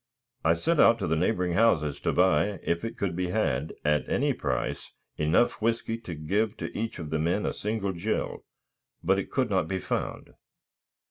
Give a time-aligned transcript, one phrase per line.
[0.43, 4.09] I sent out to the neighboring houses to buy, if it could be had, at
[4.09, 8.43] any price, enough whisky to give to each of the men a single gill,
[9.03, 10.33] but it could not be found.